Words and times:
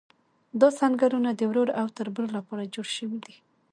دا 0.61 0.67
سنګرونه 0.79 1.29
د 1.35 1.41
ورور 1.49 1.69
او 1.79 1.85
تربور 1.97 2.27
لپاره 2.37 2.71
جوړ 2.75 2.87
شوي 2.97 3.19
دي. 3.25 3.35